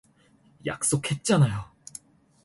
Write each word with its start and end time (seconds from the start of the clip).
약속했잖아요. 0.65 1.69